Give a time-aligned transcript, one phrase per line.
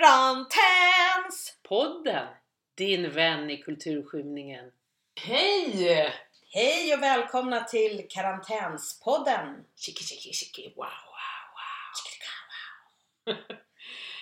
[0.00, 1.58] Karantäns!
[1.62, 2.26] Podden,
[2.74, 4.72] din vän i kulturskymningen.
[5.20, 6.12] Hej!
[6.50, 9.64] Hej och välkomna till Karantänspodden!
[9.76, 11.46] Chiki chiki chiki, wow wow
[13.26, 13.36] wow.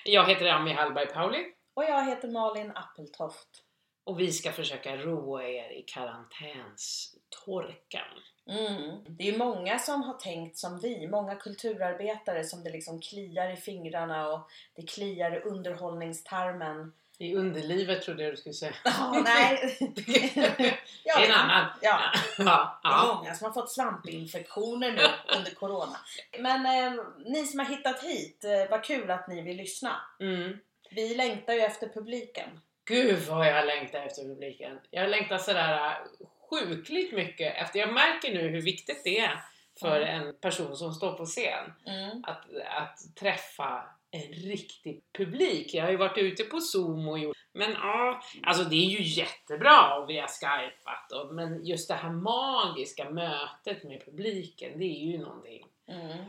[0.05, 1.45] Jag heter Ami Hallberg Pauli
[1.75, 3.62] Och jag heter Malin Appeltoft.
[4.05, 8.19] Och vi ska försöka roa er i karantänstorkan.
[8.47, 8.99] Mm.
[9.09, 13.57] Det är många som har tänkt som vi, många kulturarbetare som det liksom kliar i
[13.57, 16.93] fingrarna och det kliar i underhållningstarmen.
[17.19, 18.75] I underlivet trodde jag du skulle säga.
[18.85, 19.79] Ja, nej.
[21.05, 21.67] ja, en annan.
[21.83, 22.01] Ja.
[22.39, 25.03] Ja, Det är många som har fått svampinfektioner nu
[25.37, 25.97] under Corona.
[26.39, 26.93] Men eh,
[27.27, 30.01] ni som har hittat hit, eh, vad kul att ni vill lyssna.
[30.21, 30.59] Mm.
[30.91, 32.61] Vi längtar ju efter publiken.
[32.85, 34.79] Gud vad jag längtar efter publiken.
[34.91, 37.79] Jag längtar sådär äh, sjukligt mycket efter.
[37.81, 39.41] Jag märker nu hur viktigt det är
[39.81, 40.23] för Mm.
[40.23, 42.25] en person som står på scen Mm.
[42.25, 45.75] att, att träffa en riktig publik.
[45.75, 49.03] Jag har ju varit ute på Zoom och gjort men ja, alltså det är ju
[49.03, 54.85] jättebra och vi har skypat och, men just det här magiska mötet med publiken, det
[54.85, 55.67] är ju någonting.
[55.89, 56.25] Mm.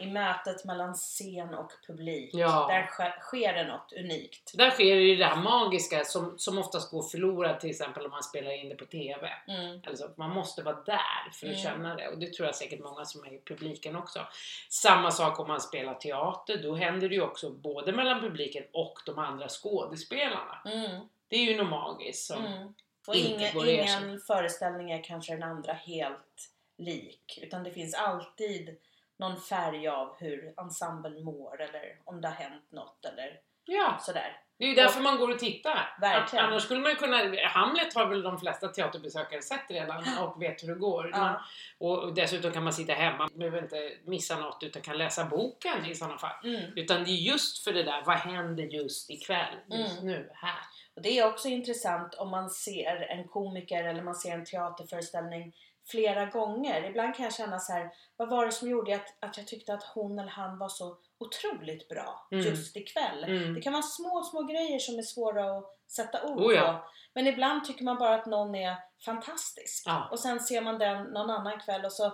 [0.00, 2.30] I mötet mellan scen och publik.
[2.32, 2.66] Ja.
[2.68, 4.52] Där sker, sker det något unikt.
[4.54, 8.22] Där sker ju det här magiska som, som oftast går förlorat till exempel om man
[8.22, 9.30] spelar in det på TV.
[9.48, 9.80] Mm.
[9.86, 11.62] Eller så, man måste vara där för att Mm.
[11.64, 14.20] känna det och det tror jag säkert många som är i publiken också.
[14.68, 18.98] Samma sak om man spelar teater, då händer det ju också både mellan publiken och
[19.06, 20.62] de andra skådespelarna.
[20.64, 21.08] Mm.
[21.28, 22.46] Det är ju något magiskt som...
[22.46, 22.74] Mm.
[23.06, 24.06] Och inte ingen, går ersätta.
[24.06, 27.38] ingen föreställning är kanske den andra helt lik.
[27.42, 28.76] Utan det finns alltid
[29.18, 34.40] någon färg av hur ensemblen mår eller om det har hänt något eller Ja, sådär.
[34.58, 35.96] det är ju därför man går och tittar.
[36.00, 36.44] Verkligen.
[36.44, 37.16] Annars skulle man ju kunna...
[37.48, 41.10] Hamlet har väl de flesta teaterbesökare sett redan och vet hur det går.
[41.10, 41.40] Man, Ja.
[41.78, 45.86] och dessutom kan man sitta hemma, man behöver inte missa något utan kan läsa boken
[45.86, 46.44] i sådana fall.
[46.44, 46.62] Mm.
[46.76, 50.06] Utan det är just för det där, vad händer just ikväll, just Mm.
[50.12, 50.58] nu, här?
[50.96, 55.54] Och det är också intressant om man ser en komiker eller man ser en teaterföreställning
[55.90, 56.84] flera gånger.
[56.84, 59.74] Ibland kan jag känna så här, vad var det som gjorde att, att jag tyckte
[59.74, 62.44] att hon eller han var så otroligt bra Mm.
[62.44, 63.24] just ikväll?
[63.24, 63.54] Mm.
[63.54, 66.72] Det kan vara små, små grejer som är svåra att sätta ord Oh ja.
[66.72, 66.90] på.
[67.14, 69.82] Men ibland tycker man bara att någon är fantastisk.
[69.86, 70.08] Ja.
[70.10, 72.12] Och sen ser man den någon annan kväll och så,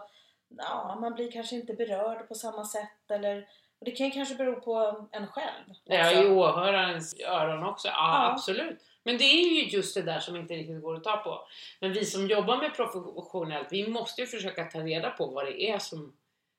[0.59, 3.47] ja, man blir kanske inte berörd på samma sätt eller
[3.78, 5.65] och det kan ju kanske bero på en själv.
[5.84, 6.22] Ja, också.
[6.22, 7.89] i åhörarens öron också.
[7.89, 7.94] Ja,
[8.25, 8.33] Ja.
[8.33, 8.78] absolut.
[9.05, 11.47] Men det är ju just det där som inte riktigt går att ta på.
[11.81, 15.63] Men vi som jobbar med professionellt, vi måste ju försöka ta reda på vad det
[15.71, 16.13] är som,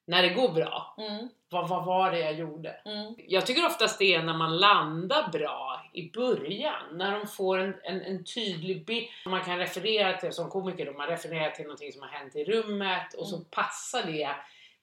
[0.06, 0.96] när det går bra.
[0.98, 2.70] Mm, Vad, vad var det jag gjorde?
[2.86, 7.58] mm, Jag tycker oftast det är när man landar bra i början, när de får
[7.58, 9.08] en, en, en tydlig bild.
[9.26, 12.44] Man kan referera till, som komiker, då, man refererar till någonting som har hänt i
[12.46, 13.46] rummet och så Mm.
[13.52, 14.30] passar det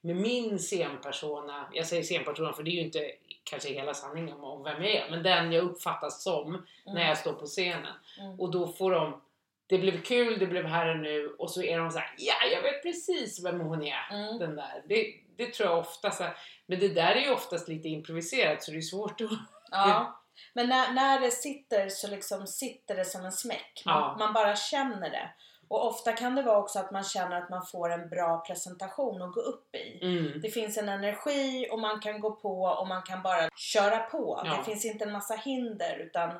[0.01, 1.69] med min scenpersona.
[1.73, 3.11] Jag säger scenpersona för det är ju inte
[3.43, 7.17] kanske hela sanningen om- vem jag är, men den jag uppfattas som mm, när jag
[7.17, 7.93] står på scenen.
[8.19, 8.39] mm.
[8.39, 9.21] Och då får de
[9.67, 12.33] det blev kul, det blev här och nu och så är de så här, ja
[12.53, 14.07] jag vet precis vem hon är.
[14.11, 14.37] Mm.
[14.39, 14.83] Den där.
[14.87, 18.63] Det, det tror jag ofta så här, men det där är ju oftast lite improviserat
[18.63, 19.29] så det är svårt att...
[19.71, 20.17] Ja.
[20.53, 23.81] Men när, när det sitter så liksom sitter det som en smäck.
[23.85, 24.15] Man, Ja.
[24.19, 25.29] man bara känner det.
[25.71, 29.21] Och ofta kan det vara också att man känner att man får en bra presentation
[29.21, 30.05] att gå upp i.
[30.05, 30.41] Mm.
[30.41, 34.41] Det finns en energi och man kan gå på och man kan bara köra på.
[34.45, 34.57] Ja.
[34.57, 36.39] Det finns inte en massa hinder utan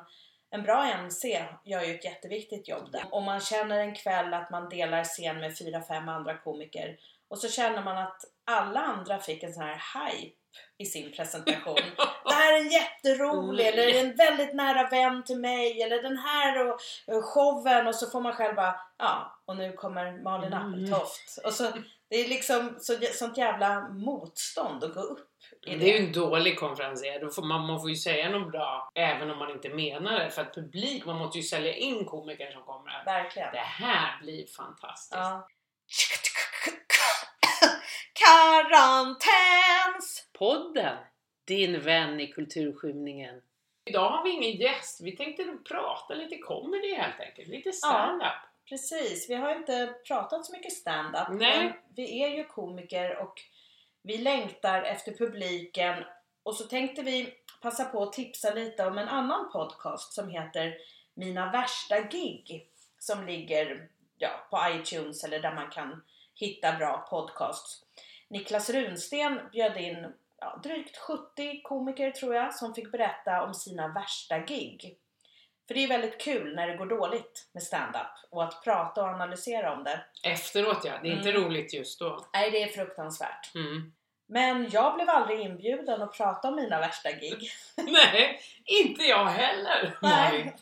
[0.50, 3.04] en bra MC gör ju ett jätteviktigt jobb där.
[3.10, 6.96] Om man känner en kväll att man delar scen med fyra, fem andra komiker
[7.32, 8.20] och så känner man att
[8.50, 10.34] alla andra fick en sån här hype
[10.78, 11.76] i sin presentation.
[12.24, 13.78] Det här är en jätterolig, Mm.
[13.78, 16.78] eller en väldigt nära vän till mig, eller den här och,
[17.16, 20.68] och showen och så får man själv bara, ja, och nu kommer Malin Mm.
[20.72, 21.38] Appeltoft.
[21.44, 21.72] Och så,
[22.10, 25.28] det är liksom så, sånt jävla motstånd att gå upp
[25.66, 25.76] det.
[25.76, 27.20] Det är ju en dålig konferencier.
[27.20, 30.30] Då får man, man får ju säga något bra även om man inte menar det.
[30.30, 33.04] För att publik, man måste ju sälja in komikern som kommer.
[33.04, 33.52] Verkligen.
[33.52, 35.14] Det här blir fantastiskt.
[35.20, 35.48] Ja.
[38.12, 40.28] Karantäns!
[40.32, 40.96] Podden,
[41.44, 43.42] din vän i kulturskymningen.
[43.84, 45.00] Idag har vi ingen gäst.
[45.00, 47.48] Vi tänkte prata lite comedy helt enkelt.
[47.48, 48.32] Lite stand-up.
[48.68, 51.28] Precis, vi har inte pratat så mycket stand-up.
[51.30, 51.58] Nej.
[51.58, 53.34] Men vi är ju komiker och
[54.02, 56.04] vi längtar efter publiken.
[56.42, 60.74] Och så tänkte vi passa på att tipsa lite om en annan podcast som heter
[61.14, 62.68] Mina värsta gig.
[62.98, 66.02] Som ligger ja, på iTunes eller där man kan
[66.34, 67.82] hitta bra podcasts.
[68.28, 73.88] Niklas Runsten bjöd in ja, drygt 70 komiker tror jag som fick berätta om sina
[73.88, 74.96] värsta gig.
[75.68, 79.08] För det är väldigt kul när det går dåligt med stand-up och att prata och
[79.08, 80.04] analysera om det.
[80.24, 81.42] Efteråt ja, det är inte Mm.
[81.42, 82.26] roligt just då.
[82.32, 83.54] Nej, det är fruktansvärt.
[83.54, 83.92] Mm.
[84.26, 87.50] Men jag blev aldrig inbjuden att prata om mina värsta gig.
[87.76, 89.98] Nej, inte jag heller.
[90.02, 90.56] Nej.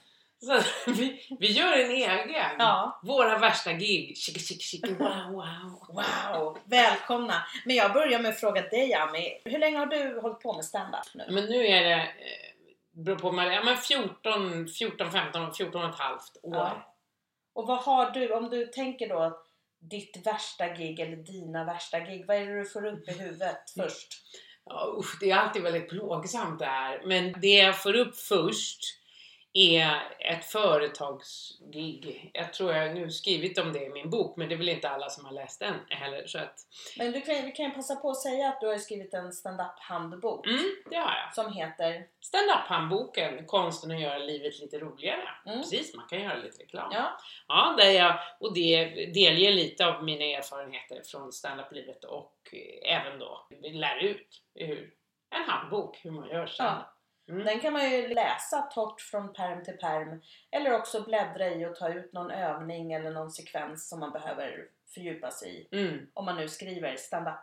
[0.45, 2.57] Så vi, vi gör en egen.
[2.59, 3.01] Ja.
[3.03, 4.17] Våra värsta gig.
[4.17, 6.05] Chicka, chicka, chicka, wow, wow.
[6.35, 7.43] Wow, välkomna!
[7.65, 10.65] Men jag börjar med att fråga dig Ami, hur länge har du hållit på med
[10.65, 11.25] stand-up nu?
[11.31, 12.05] Men nu är det, eh,
[13.05, 16.57] beror på, ja, men 14, 14, 15, 14 och ett halvt år.
[16.57, 16.97] Ja.
[17.55, 19.43] Och vad har du, om du tänker då
[19.81, 23.77] ditt värsta gig eller dina värsta gig, vad är det du får upp i huvudet
[23.77, 23.89] Mm.
[23.89, 24.09] först?
[24.65, 27.03] Ja, usch, det är alltid väldigt plågsamt det här.
[27.05, 29.00] Men det jag får upp först
[29.53, 32.31] är ett företagsgig.
[32.35, 34.89] Jag tror jag nu skrivit om det i min bok, men det är väl inte
[34.89, 36.27] alla som har läst den heller.
[36.27, 36.55] Så att,
[36.99, 39.33] Men du kan, vi kan ju passa på att säga att du har skrivit en
[39.33, 41.35] stand-up handbok mm, det har jag.
[41.35, 45.29] som heter, Stand-up-handboken, konsten att göra livet lite roligare.
[45.47, 45.59] Mm.
[45.59, 46.91] Precis, man kan göra lite reklam.
[46.93, 47.19] ja,
[47.49, 53.19] Ja, där jag, och det delger lite av mina erfarenheter från standup-livet och eh, även
[53.19, 54.95] då lär ut hur,
[55.31, 57.00] en handbok hur man gör stand ja.
[57.31, 57.45] Mm.
[57.45, 61.77] Den kan man ju läsa torrt från perm till perm eller också bläddra i och
[61.77, 65.77] ta ut någon övning eller någon sekvens som man behöver fördjupa sig i.
[65.77, 66.07] Mm.
[66.15, 67.35] Om man nu skriver stand-up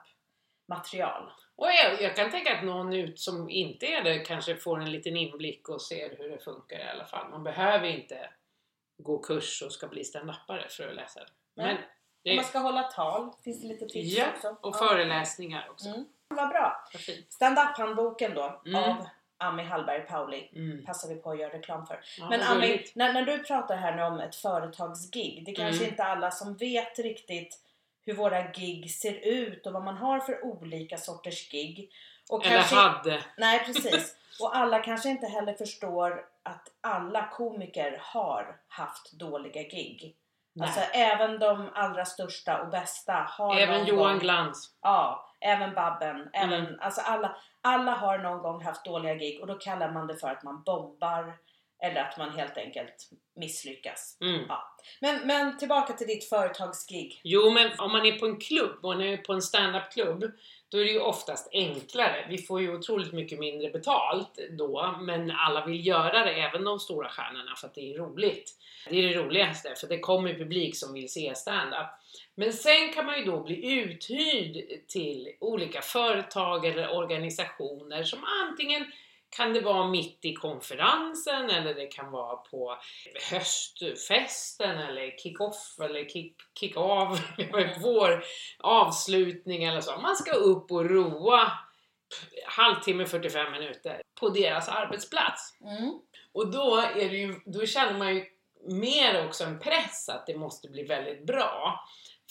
[0.68, 1.32] material.
[1.56, 4.92] Och jag, jag kan tänka att någon ut som inte är det kanske får en
[4.92, 7.30] liten inblick och ser hur det funkar i alla fall.
[7.30, 8.30] Man behöver inte
[8.98, 11.30] gå kurs och ska bli standupare för att läsa det.
[11.56, 11.78] Men
[12.24, 14.48] det Om man ska hålla tal finns det lite tips ja, också.
[14.62, 14.88] och Ja.
[14.88, 15.88] föreläsningar också.
[15.90, 16.06] Mm.
[16.28, 16.90] Vad bra!
[17.30, 18.84] Stand-up-handboken då Mm.
[18.84, 19.08] av
[19.38, 20.86] Ami Hallberg Pauli Mm.
[20.86, 22.00] passar vi på att göra reklam för.
[22.18, 25.82] Ja, Men Ami, när, när du pratar här nu om ett företagsgig, det är kanske
[25.84, 25.90] Mm.
[25.90, 27.60] inte alla som vet riktigt
[28.06, 31.90] hur våra gig ser ut och vad man har för olika sorters gig.
[32.30, 33.22] Och Eller kanske, hade.
[33.38, 34.16] Nej precis.
[34.42, 40.16] Och alla kanske inte heller förstår att alla komiker har haft dåliga gig.
[40.54, 40.68] Nej.
[40.68, 44.72] Alltså även de allra största och bästa har Även Johan gång, Glans.
[44.82, 46.30] Ja, även Babben.
[46.34, 46.80] Även, Mm.
[46.80, 47.36] alltså alla,
[47.68, 50.64] alla har någon gång haft dåliga gig och då kallar man det för att man
[50.66, 51.34] bombar
[51.80, 54.18] eller att man helt enkelt misslyckas.
[54.22, 54.46] Mm.
[55.00, 57.22] Men, men tillbaka till ditt företagsgig.
[57.24, 60.32] Jo, men om man är på en klubb, och man är på en stand-up-klubb,
[60.70, 62.28] då är det ju oftast enklare.
[62.30, 66.80] Vi får ju otroligt mycket mindre betalt då, men alla vill göra det, även de
[66.80, 68.54] stora stjärnorna, för att det är roligt.
[68.90, 71.88] Det är det roligaste, för det kommer publik som vill se stand-up.
[72.36, 78.86] Men sen kan man ju då bli uthyrd till olika företag eller organisationer som antingen
[79.30, 82.78] kan det vara mitt i konferensen eller det kan vara på
[83.32, 87.20] höstfesten eller kick-off eller kick- kick-av,
[87.82, 88.24] vår
[88.60, 89.98] avslutning eller så.
[89.98, 91.52] Man ska upp och roa
[92.46, 95.58] halvtimme, 45 minuter på deras arbetsplats.
[95.62, 96.00] Mm.
[96.32, 98.26] Och då, är det ju, då känner man ju
[98.68, 101.80] mer också en press att det måste bli väldigt bra.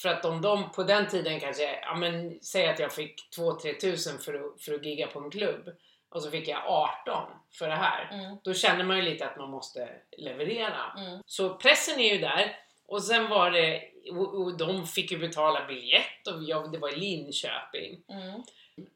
[0.02, 3.80] För att om de på den tiden kanske, ja men säg att jag fick 2-3
[3.80, 5.70] tusen för att, för att gigga på en klubb
[6.16, 7.24] och så fick jag 18
[7.58, 8.08] för det här.
[8.12, 8.36] Mm.
[8.44, 10.92] Då känner man ju lite att man måste leverera.
[10.98, 11.22] Mm.
[11.26, 12.56] Så pressen är ju där.
[12.86, 13.82] Och sen var det,
[14.12, 18.02] och, och de fick ju betala biljett och jag, det var i Linköping.
[18.08, 18.42] Mm.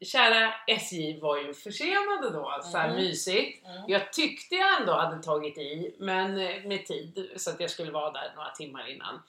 [0.01, 3.01] Kära SJ var ju försenade då, så här Mm.
[3.01, 3.65] mysigt.
[3.65, 3.83] Mm.
[3.87, 7.91] Jag tyckte jag ändå hade tagit i, men eh, med tid, så att jag skulle
[7.91, 9.21] vara där några timmar innan.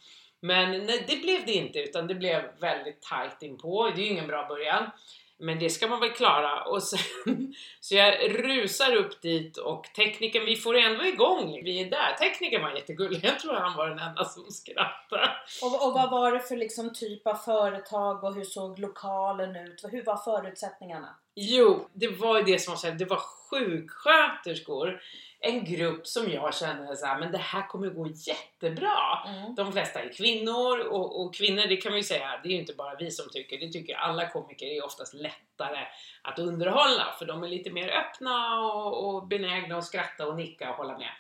[0.43, 3.91] Men nej, det blev det inte, utan det blev väldigt tight inpå.
[3.95, 4.91] Det är ju ingen bra början.
[5.39, 6.65] Men det ska man väl klara.
[6.65, 6.99] Och sen,
[7.81, 11.61] så jag rusar upp dit och tekniken, vi får ändå igång.
[11.65, 12.17] Vi är där.
[12.19, 13.21] Tekniken var jättegullig.
[13.25, 15.31] Jag tror han var den enda som skrattade.
[15.63, 19.85] Och, och vad var det för liksom typ av företag och hur såg lokalen ut?
[19.91, 21.17] Hur var förutsättningarna?
[21.35, 23.21] Jo, det var ju det som var så här, det var
[23.51, 25.01] sjuksköterskor.
[25.45, 29.25] En grupp som jag kände så här, men det här kommer gå jättebra.
[29.27, 29.55] Mm.
[29.55, 32.59] De flesta är kvinnor och, och kvinnor, det kan vi ju säga, det är ju
[32.59, 35.87] inte bara vi som tycker, det tycker alla komiker är oftast lättare
[36.23, 40.71] att underhålla för de är lite mer öppna och, och benägna att skratta och nicka
[40.71, 41.11] och hålla med.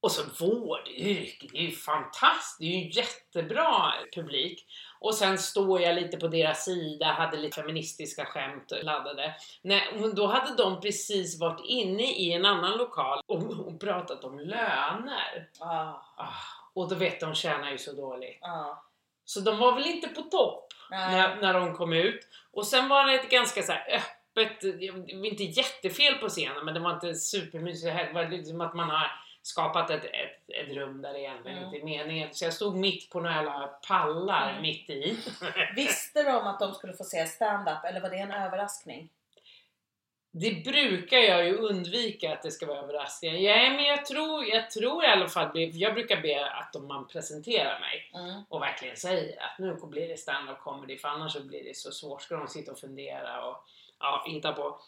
[0.00, 4.66] Och så vårdyrke, det är ju fantastiskt, det är ju jättebra publik.
[5.00, 9.34] Och sen står jag lite på deras sida, hade lite feministiska skämt laddade.
[9.62, 14.38] Nej, då hade de precis varit inne i en annan lokal och, och pratat om
[14.38, 15.48] löner.
[15.60, 16.34] Ah, Ah,
[16.74, 18.42] och då vet de tjänar ju så dåligt.
[18.42, 18.82] ah.
[19.24, 22.20] Så de var väl inte på topp när, när de kom ut.
[22.52, 24.64] Och sen var det ett ganska så här öppet,
[25.24, 27.96] inte jättefel på scenen men det var inte supermysigt.
[27.96, 29.10] Det var liksom att man har
[29.48, 31.74] skapat ett, ett, ett rum där det egentligen Mm.
[31.74, 32.28] inte är meningen.
[32.34, 34.62] Så jag stod mitt på några jävla pallar Mm.
[34.62, 35.18] mitt i.
[35.76, 39.08] Visste de att de skulle få se stand-up eller var det en överraskning?
[40.30, 43.34] Det brukar jag ju undvika att det ska vara överraskningar.
[43.36, 47.06] Ja, men jag tror, jag tror i alla fall, jag brukar be att om man
[47.08, 48.42] presenterar mig Mm.
[48.48, 51.92] och verkligen säger att nu blir det stand-up comedy för annars så blir det så
[51.92, 52.22] svårt.
[52.22, 53.64] Ska de sitta och fundera och
[53.98, 54.80] ja, hitta på.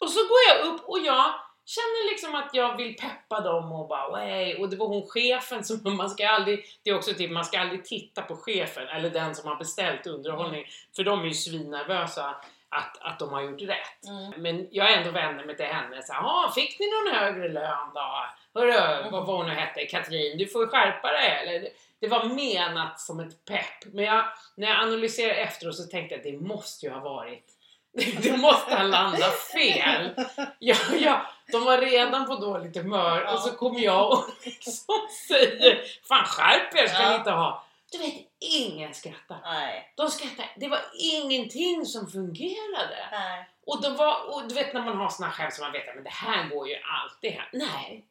[0.00, 1.34] Och så går jag upp och jag
[1.66, 4.54] känner liksom att jag vill peppa dem och bara Way.
[4.54, 7.60] och det var hon chefen som man ska aldrig, det är också typ man ska
[7.60, 10.66] aldrig titta på chefen eller den som har beställt underhållning
[10.96, 12.34] för de är ju svinnervösa
[12.68, 14.04] att, att de har gjort rätt.
[14.08, 14.42] Mm.
[14.42, 16.02] Men jag är ändå vänner mig till henne.
[16.02, 18.26] Så, här, fick ni någon högre lön då?
[18.54, 19.12] Hörru, Mm.
[19.12, 19.84] vad var hon nu hette?
[19.86, 21.28] Katrin, du får skärpa dig.
[21.28, 21.68] Eller,
[22.00, 23.92] det- var menat som ett pepp.
[23.92, 24.24] Men jag,
[24.56, 27.44] när jag analyserar efteråt så tänkte jag att det måste ju ha varit
[28.22, 30.10] det måste ha landat fel.
[30.58, 34.94] Ja, ja, de var redan på dåligt humör och så kommer jag och liksom
[35.28, 37.16] säger Fan skärp er ska ni Ja.
[37.18, 37.66] inte ha.
[37.92, 39.40] Du vet, ingen skrattar.
[39.44, 39.92] Nej.
[39.96, 40.52] De skrattar.
[40.56, 43.08] Det var ingenting som fungerade.
[43.12, 43.48] Nej.
[43.66, 46.04] Och, de var, och du vet när man har såna skämt som man vet att
[46.04, 47.44] det här går ju alltid hem.
[47.52, 48.04] Nej.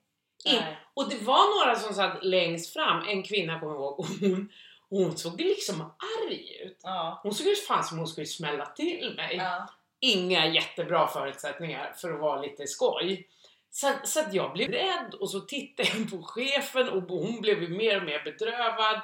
[0.46, 0.78] In, Nej.
[0.94, 4.50] och det var några som satt längst fram, en kvinna kommer jag ihåg, och hon,
[4.90, 5.82] hon såg liksom
[6.28, 6.80] arg ut.
[6.84, 7.20] Ja.
[7.24, 9.36] Hon såg ut fan som hon skulle smälla till mig.
[9.36, 9.68] Ja.
[10.02, 13.28] Inga jättebra förutsättningar för att vara lite skoj.
[13.70, 17.72] Så, så att jag blev rädd och så tittade jag på chefen och hon blev
[17.72, 19.02] mer och mer bedrövad.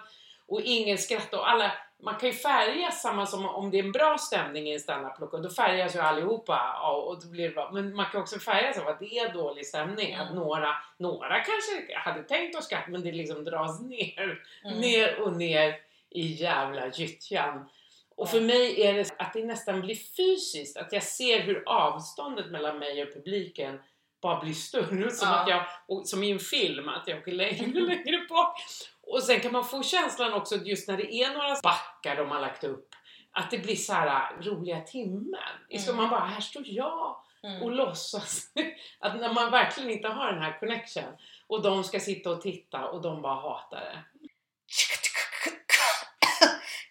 [0.47, 1.71] Och ingen skrattade och alla,
[2.03, 5.41] man kan ju färgas samma som om det är en bra stämning i en standup-lokal,
[5.43, 7.71] då färgas ju allihopa och då blir det bra.
[7.73, 10.35] Men man kan också färgas av att det är dålig stämning, att Mm.
[10.43, 14.77] några, några kanske hade tänkt att skratta men det liksom dras ner, Mm.
[14.79, 15.75] ner och ner
[16.09, 17.69] i jävla gyttjan.
[18.17, 22.51] Och för mig är det att det nästan blir fysiskt, att jag ser hur avståndet
[22.51, 23.79] mellan mig och publiken
[24.21, 25.11] bara blir större.
[25.11, 25.39] Som, Ja.
[25.39, 28.61] att jag, och, som i en film, att jag åker längre och längre bak.
[29.01, 32.31] Och sen kan man få känslan också att just när det är några backar de
[32.31, 32.89] har lagt upp,
[33.31, 35.39] att det blir så här roliga timmen.
[35.79, 35.95] Så Mm.
[36.01, 37.61] man bara, här står jag Mm.
[37.63, 38.51] och låtsas
[38.99, 41.03] att när man verkligen inte har den här connection
[41.47, 44.03] och de ska sitta och titta och de bara hatar det.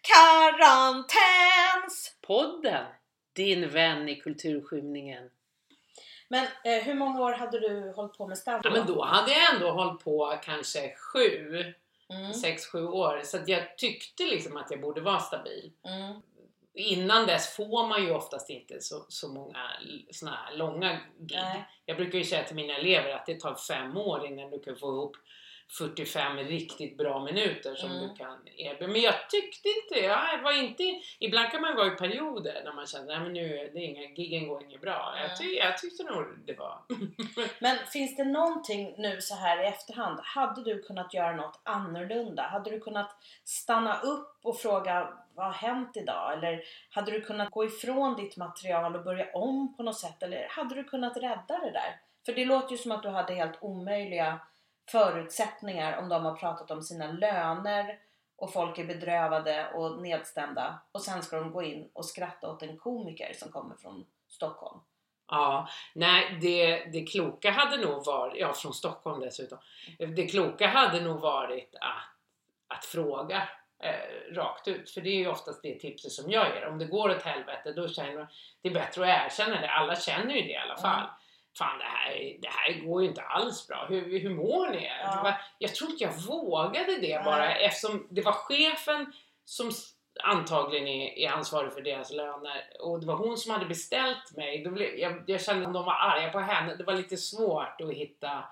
[0.06, 2.16] Karantäns!
[2.26, 2.84] Podden,
[3.32, 5.30] din vän i kulturskymningen.
[6.28, 9.32] Men eh, hur många år hade du hållit på med stand Ja, men då hade
[9.32, 11.64] jag ändå hållit på kanske sju,
[12.10, 12.34] Mm.
[12.34, 13.20] sex, sju år.
[13.24, 15.72] Så att jag tyckte liksom att jag borde vara stabil.
[15.84, 16.20] Mm.
[16.74, 19.70] Innan dess får man ju oftast inte så, så många
[20.10, 21.38] såna här långa gig.
[21.42, 21.64] Nej.
[21.84, 24.76] Jag brukar ju säga till mina elever att det tar fem år innan du kan
[24.76, 25.16] få ihop
[25.78, 28.08] 45 riktigt bra minuter som Mm.
[28.08, 28.92] du kan erbjuda.
[28.92, 30.82] Men jag tyckte inte, jag var inte,
[31.18, 34.48] ibland kan man vara i perioder när man känner att nu är det inga, giggen
[34.48, 35.14] går inget bra.
[35.16, 35.28] Mm.
[35.28, 36.82] Jag, ty, jag tyckte nog det var
[37.60, 42.42] Men finns det någonting nu så här i efterhand, hade du kunnat göra något annorlunda?
[42.42, 46.32] Hade du kunnat stanna upp och fråga vad har hänt idag?
[46.32, 50.22] Eller hade du kunnat gå ifrån ditt material och börja om på något sätt?
[50.22, 52.00] Eller hade du kunnat rädda det där?
[52.26, 54.40] För det låter ju som att du hade helt omöjliga
[54.90, 57.98] förutsättningar om de har pratat om sina löner
[58.36, 62.62] och folk är bedrövade och nedstämda och sen ska de gå in och skratta åt
[62.62, 64.80] en komiker som kommer från Stockholm.
[65.28, 69.58] Ja, nej det, det kloka hade nog varit, ja från Stockholm dessutom,
[69.98, 74.90] det kloka hade nog varit att, att fråga eh, rakt ut.
[74.90, 76.66] För det är ju oftast det tipset som jag ger.
[76.66, 78.26] Om det går åt helvete då känner man
[78.62, 79.70] det är bättre att erkänna det.
[79.70, 81.00] Alla känner ju det i alla fall.
[81.00, 81.10] Mm.
[81.58, 83.86] Fan det här, det här går ju inte alls bra.
[83.88, 84.90] Hur, hur mår ni?
[85.02, 85.38] Ja.
[85.58, 87.24] Jag tror inte jag vågade det Nej.
[87.24, 89.12] bara eftersom det var chefen
[89.44, 89.70] som
[90.22, 94.64] antagligen är ansvarig för deras löner och det var hon som hade beställt mig.
[94.64, 96.76] Då blev, jag, jag kände att de var arga på henne.
[96.76, 98.44] Det var lite svårt att hitta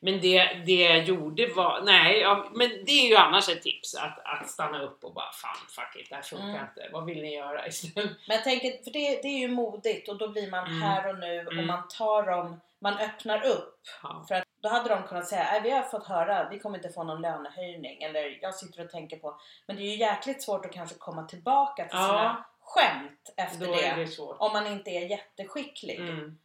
[0.00, 3.94] men det, det jag gjorde var, nej, ja, men det är ju annars ett tips
[3.94, 6.60] att, att stanna upp och bara fan fuck it, det här funkar Mm.
[6.60, 6.88] inte.
[6.92, 8.10] Vad vill ni göra istället?
[8.28, 10.82] Men jag tänker, för det, det är ju modigt och då blir man Mm.
[10.82, 11.66] här och nu och Mm.
[11.66, 13.80] man tar dem, man öppnar upp.
[14.02, 14.24] Ja.
[14.28, 16.88] För att då hade de kunnat säga, nej vi har fått höra, vi kommer inte
[16.88, 18.02] få någon lönehöjning.
[18.02, 21.22] Eller jag sitter och tänker på, men det är ju jäkligt svårt att kanske komma
[21.24, 22.06] tillbaka till Ja.
[22.06, 23.94] sina skämt efter Då det.
[23.96, 24.18] det.
[24.38, 25.98] Om man inte är jätteskicklig.
[26.00, 26.38] Mm.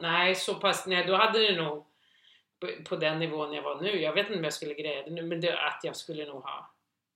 [0.00, 1.86] Nej, så pass, nej då hade det nog
[2.88, 5.22] på, den nivån jag var nu, jag vet inte om jag skulle greja det nu,
[5.22, 6.70] men det, att jag skulle nog ha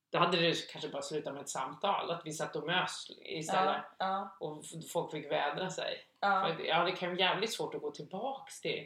[0.09, 3.75] då hade det kanske bara slutat med ett samtal, att vi satt och mös istället
[3.75, 6.07] Ja, ja, och folk fick vädra sig.
[6.19, 8.85] ja, För, ja, det kan vara jävligt svårt att gå tillbaks till,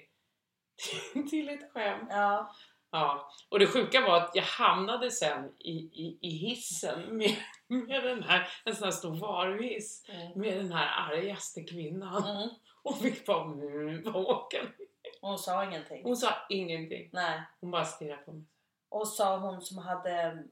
[1.30, 2.08] till ett skämt.
[2.10, 2.56] ja.
[2.92, 7.36] Ja, och det sjuka var att jag hamnade sen i, i, i hissen med,
[7.68, 10.40] med den här, en sån här stor varuhiss, Mm.
[10.40, 12.24] med den här argaste kvinnan.
[12.38, 12.50] Mm.
[12.84, 14.26] Och vi bara, mm, vad
[15.22, 16.04] Hon sa ingenting.
[16.04, 17.10] Hon sa ingenting.
[17.14, 17.42] Nej.
[17.62, 18.44] Hon bara stirrade på mig.
[18.90, 20.44] Och sa hon som hade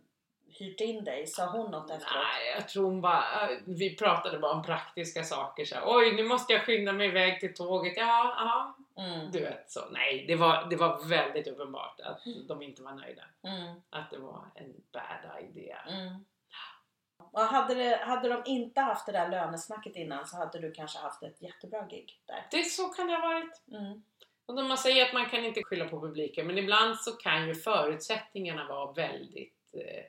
[0.60, 2.14] hyrt in dig, sa hon något efteråt?
[2.14, 5.66] Nej, jag tror hon bara, vi pratade bara om praktiska saker.
[5.66, 7.94] Så här, Oj, nu måste jag skynda mig iväg till tåget.
[7.98, 8.76] Ja, ja.
[9.04, 9.32] Mm.
[9.32, 13.24] Du vet, så nej, det var, det var väldigt uppenbart att de inte var nöjda.
[13.44, 13.82] Mm.
[13.90, 15.80] Att det var en bad idea.
[15.90, 16.26] Mm.
[17.32, 21.00] Och hade, det, hade de inte haft det där lönesnacket innan så hade du kanske
[21.00, 22.48] haft ett jättebra gig där.
[22.52, 23.62] Det så kan det ha varit.
[23.72, 24.04] Mm.
[24.48, 27.48] Och när man säger att man kan inte skylla på publiken, men ibland så kan
[27.48, 30.04] ju förutsättningarna vara väldigt eh,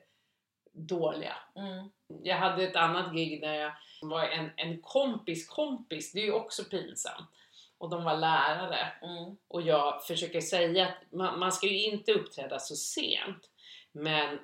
[0.71, 1.35] dåliga.
[1.55, 1.89] Mm.
[2.23, 6.31] Jag hade ett annat gig där jag var en, en kompis kompis, det är ju
[6.31, 7.29] också pinsamt.
[7.77, 8.91] Och de var lärare.
[9.01, 9.37] Mm.
[9.47, 13.49] Och jag försöker säga att man, man ska ju inte uppträda så sent.
[13.91, 14.39] Men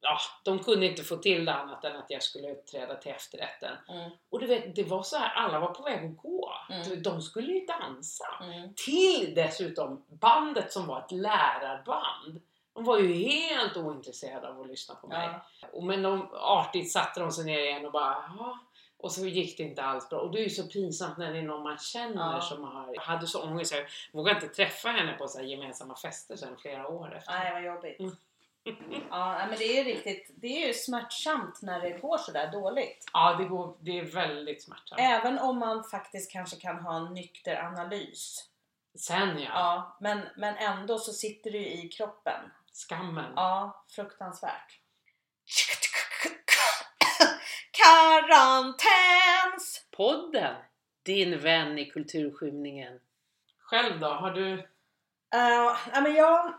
[0.00, 3.76] ja, de kunde inte få till det annat än att jag skulle uppträda till efterrätten.
[3.88, 4.10] Mm.
[4.30, 6.52] Och du vet, det var så här, alla var på väg att gå.
[6.70, 7.02] Mm.
[7.02, 8.26] De skulle ju dansa.
[8.42, 8.74] Mm.
[8.74, 12.40] Till dessutom bandet som var ett lärarband.
[12.72, 15.28] De var ju helt ointresserade av att lyssna på mig.
[15.60, 15.68] Ja.
[15.72, 18.58] Och men de, artigt satte de sig ner igen och bara "Jaha."
[19.00, 20.18] och så gick det inte alls bra.
[20.18, 22.40] Och det är ju så pinsamt när det är någon man känner Ja.
[22.40, 23.74] som har, jag hade så ångest.
[23.74, 27.32] Jag vågade inte träffa henne på så gemensamma fester sen flera år efter.
[27.32, 28.00] Nej, vad jobbigt.
[29.10, 33.10] Ja, men det är ju riktigt, det är ju smärtsamt när det går sådär dåligt.
[33.12, 35.00] Ja, det, går, det är väldigt smärtsamt.
[35.00, 38.44] Även om man faktiskt kanske kan ha en nykter analys.
[38.98, 42.40] Sen ja, Ja, men, men ändå så sitter det ju i kroppen.
[42.72, 43.32] skammen.
[43.36, 44.80] Ja, fruktansvärt.
[48.48, 49.86] Karantäns!
[49.96, 50.54] Podden,
[51.02, 53.00] din vän i kulturskymningen.
[53.58, 54.52] Själv då, har du?
[54.52, 56.54] Uh, nej, men jag,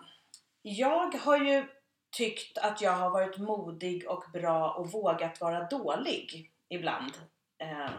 [0.62, 1.68] jag har ju
[2.12, 7.14] tyckt att jag har varit modig och bra och vågat vara dålig ibland.
[7.58, 7.90] Eh,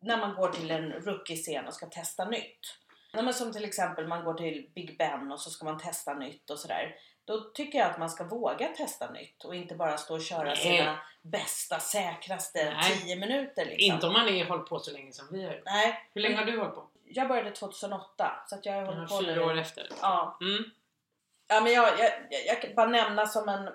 [0.00, 2.78] när man går till en rookie-scen och ska testa nytt.
[3.14, 6.14] Nej, men som till exempel man går till Big Ben och så ska man testa
[6.14, 6.94] nytt och sådär.
[7.24, 10.44] Då tycker jag att man ska våga testa nytt och inte bara stå och köra
[10.44, 10.56] Nej.
[10.56, 12.98] sina bästa, säkraste Nej.
[13.04, 13.94] 10 minuter liksom.
[13.94, 15.62] Inte om man är hållit på så länge som vi har.
[15.64, 16.88] Nej, Hur länge har du hållit på?
[17.06, 19.88] jag började 2008 så att jag har hållit på Fyra år efter.
[20.00, 20.64] Ja, Mm.
[21.48, 22.12] Ja, men jag, jag,
[22.46, 23.70] jag, kan bara nämna som en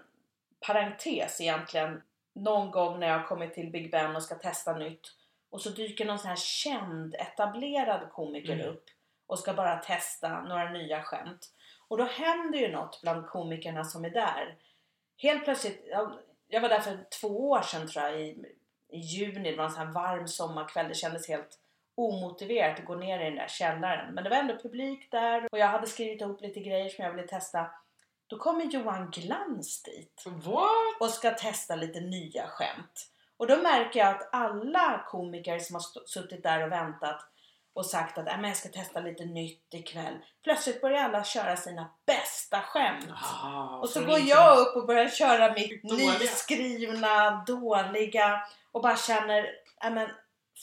[0.68, 2.02] parentes egentligen.
[2.34, 5.16] Någon gång när jag har kommit till Big Ben och ska testa nytt
[5.50, 8.68] och så dyker någon sån här känd, etablerad komiker Mm.
[8.68, 8.86] upp
[9.28, 11.52] och ska bara testa några nya skämt.
[11.88, 14.58] Och då händer ju något bland komikerna som är där.
[15.18, 18.56] Helt plötsligt, jag, jag var där för två år sedan tror jag i,
[18.90, 21.60] i juni, det var en sån här varm sommarkväll, det kändes helt
[22.00, 24.14] omotiverat att gå ner i den där källaren.
[24.14, 27.12] Men det var ändå publik där och jag hade skrivit ihop lite grejer som jag
[27.12, 27.72] ville testa.
[28.28, 30.70] Då kommer Johan Glans dit What?
[31.00, 33.10] och ska testa lite nya skämt.
[33.38, 37.26] Och då märker jag att alla komiker som har suttit där och väntat
[37.74, 40.18] och sagt att "Äh, jag ska testa lite nytt ikväll.
[40.44, 43.08] Plötsligt börjar alla köra sina bästa skämt.
[43.44, 46.12] Ah, Och så går jag upp och börjar köra mitt Dåliga.
[46.20, 49.50] nyskrivna, dåliga och bara känner,
[49.84, 50.10] äh, men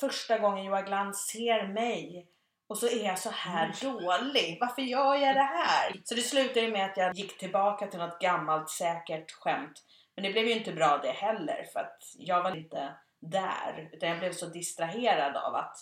[0.00, 2.28] första gången Johan Glans ser mig
[2.68, 4.58] och så är jag så här dålig.
[4.60, 6.00] Varför gör jag det här?
[6.04, 9.82] Så det slutade med att jag gick tillbaka till något gammalt säkert skämt.
[10.14, 13.90] Men det blev ju inte bra det heller för att jag var inte där.
[13.92, 15.76] Utan jag blev så distraherad av att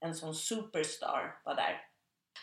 [0.00, 1.80] en sån superstar var där.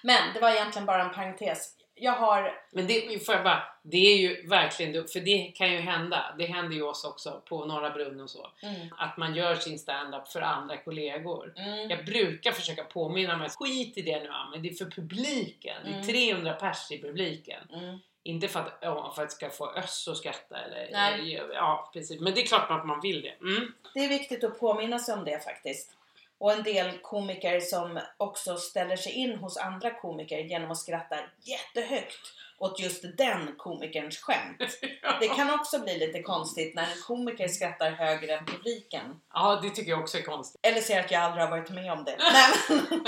[0.04, 1.74] Men det var egentligen bara en parentes.
[2.00, 5.80] Jag har Men det, får jag bara, det är ju verkligen, för det kan ju
[5.80, 6.36] hända.
[6.38, 8.52] Det händer ju oss också på Norra Brunn och så.
[8.64, 8.88] Mm.
[8.98, 11.54] Att man gör sin stand-up för andra kollegor.
[11.58, 11.90] Mm.
[11.90, 15.76] Jag brukar försöka påminna mig, skit i det nu men det är för publiken.
[15.84, 16.08] Det är Mm.
[16.08, 17.64] 300 pers i publiken.
[17.74, 18.00] Mm.
[18.24, 21.42] Inte för att, ja, för att ska få Öss att skratta eller, Nej.
[21.54, 22.22] ja precis.
[22.22, 23.36] Men det är klart att man vill det.
[23.42, 23.74] Mm.
[23.94, 25.98] Det är viktigt att påminna sig om det faktiskt.
[26.40, 31.16] Och en del komiker som också ställer sig in hos andra komiker genom att skratta
[31.42, 34.80] jättehögt åt just den komikerns skämt.
[35.20, 39.22] Det kan också bli lite konstigt när en komiker skrattar högre än publiken.
[39.34, 40.60] Ja, det tycker jag också är konstigt.
[40.64, 42.18] Eller säger att jag aldrig har varit med om det.
[42.20, 43.00] Nej men,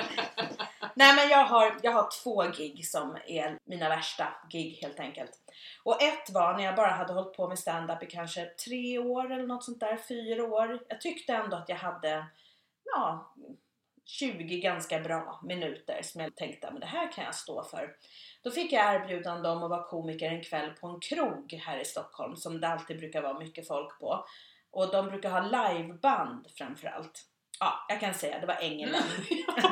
[0.94, 5.32] Nej, men jag, har, jag har två gig som är mina värsta gig helt enkelt.
[5.84, 9.32] Och ett var när jag bara hade hållit på med stand-up i kanske tre år
[9.32, 10.80] eller något sånt där, fyra år.
[10.88, 12.26] Jag tyckte ändå att jag hade
[12.86, 13.36] ja,
[14.06, 17.92] 20 ganska bra minuter som jag tänkte att det här kan jag stå för.
[18.44, 21.86] Då fick jag erbjudande om att vara komiker en kväll på en krog här i
[21.86, 24.26] Stockholm som det alltid brukar vara mycket folk på.
[24.72, 25.40] Och de brukar ha
[25.74, 27.26] liveband framförallt.
[27.60, 29.04] Ja, jag kan säga det var Engelen.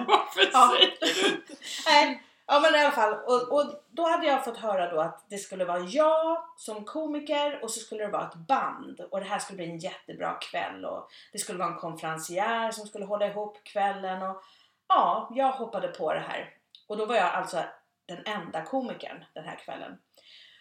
[0.08, 0.74] Varför Ja.
[0.76, 1.56] säger du?
[1.86, 3.14] Nej, ja men i alla fall.
[3.14, 7.64] Och, och då hade jag fått höra då att det skulle vara jag som komiker
[7.64, 9.00] och så skulle det vara ett band.
[9.12, 12.88] Och det här skulle bli en jättebra kväll och det skulle vara en konferencier som
[12.88, 14.22] skulle hålla ihop kvällen.
[14.22, 14.44] Och
[14.88, 16.54] ja, jag hoppade på det här.
[16.88, 17.64] Och då var jag alltså
[18.06, 19.98] den enda komikern den här kvällen.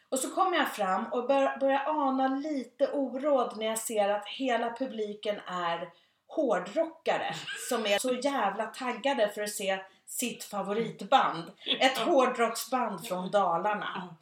[0.09, 4.27] Och så kommer jag fram och bör, börjar ana lite oråd när jag ser att
[4.27, 5.88] hela publiken är
[6.29, 7.35] hårdrockare
[7.68, 11.53] som är så jävla taggade för att se sitt favoritband.
[11.81, 14.16] Ett hårdrocksband från Dalarna.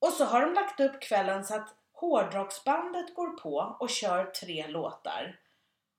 [0.00, 4.66] Och så har de lagt upp kvällen så att hårdrocksbandet går på och kör tre
[4.68, 5.36] låtar.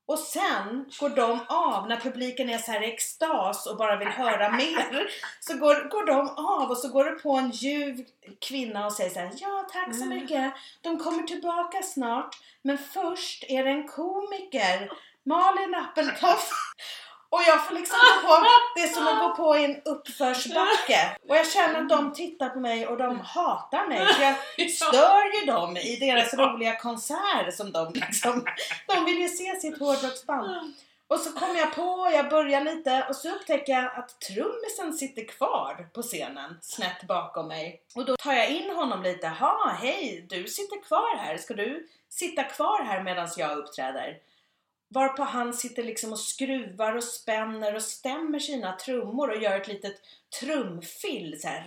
[0.06, 4.08] Och sen går de av när publiken är så här i extas och bara vill
[4.08, 5.10] höra mer.
[5.40, 8.04] Så går, går de av och så går det på en ljuv
[8.40, 10.18] kvinna och säger så här, Ja tack så Mm.
[10.18, 10.52] mycket.
[10.80, 12.36] De kommer tillbaka snart.
[12.62, 14.90] Men först är det en komiker.
[15.24, 16.52] Malin Appeltoft.
[17.30, 21.16] Och jag får liksom gå på, det är som att gå på i en uppförsbacke.
[21.28, 24.06] Och jag känner att de tittar på mig och de hatar mig.
[24.06, 28.44] För jag stör ju dem i deras roliga konsert som de liksom,
[28.86, 30.74] de vill ju se sitt hårdrocksband.
[31.08, 35.24] Och så kommer jag på, jag börjar lite och så upptäcker jag att trummisen sitter
[35.24, 37.82] kvar på scenen snett bakom mig.
[37.94, 39.28] Och då tar jag in honom lite.
[39.28, 41.36] Ha, hej, du sitter kvar här.
[41.36, 44.18] Ska du sitta kvar här medan jag uppträder?
[44.94, 49.68] Varpå han sitter liksom och skruvar och spänner och stämmer sina trummor och gör ett
[49.68, 50.00] litet
[50.40, 51.64] trumfill så här.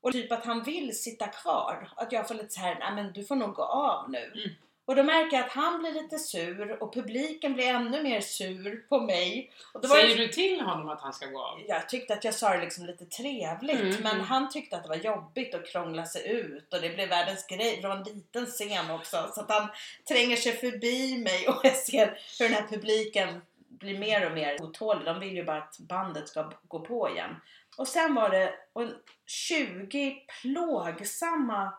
[0.00, 1.92] Och typ att han vill sitta kvar.
[1.96, 4.24] Att jag får lite så här, nej men du får nog gå av nu.
[4.24, 4.50] Mm.
[4.88, 8.84] Och då märker jag att han blir lite sur och publiken blir ännu mer sur
[8.88, 9.52] på mig.
[9.90, 11.60] Säger du till honom att han ska gå av?
[11.68, 14.26] jag tyckte att jag sa det liksom lite trevligt Mm, men mm.
[14.26, 17.78] han tyckte att det var jobbigt att krångla sig ut och det blev världens grej.
[17.82, 19.68] Det var en liten scen också så att han
[20.08, 24.62] tränger sig förbi mig och jag ser hur den här publiken blir mer och mer
[24.62, 25.04] otålig.
[25.04, 27.36] De vill ju bara att bandet ska gå på igen.
[27.76, 28.94] Och sen var det en
[29.26, 31.72] 20 plågsamma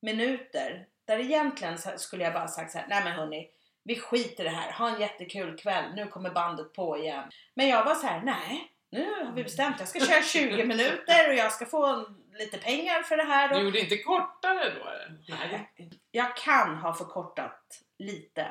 [0.00, 3.48] minuter där egentligen så skulle jag bara sagt så här, nej men hörni,
[3.84, 7.24] vi skiter i det här, ha en jättekul kväll, nu kommer bandet på igen.
[7.54, 11.28] Men jag var så här, nej, nu har vi bestämt, jag ska köra 20 minuter
[11.28, 12.06] och jag ska få
[12.38, 13.48] lite pengar för det här.
[13.48, 14.90] Du Och gjorde inte kortare då?
[15.28, 15.68] Nej.
[16.10, 18.46] jag kan ha förkortat lite.